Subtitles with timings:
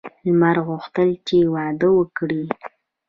[0.25, 2.43] لمر غوښتل چې واده وکړي.